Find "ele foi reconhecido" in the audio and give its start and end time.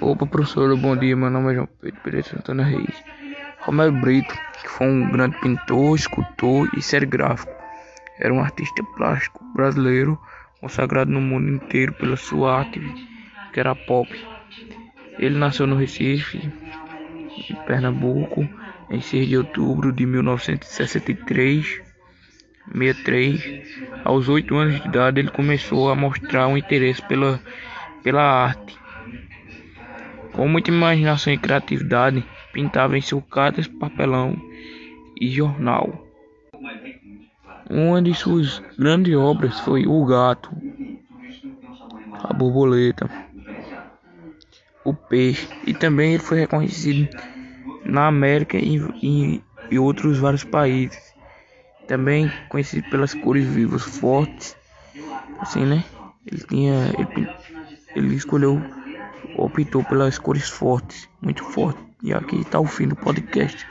46.14-47.08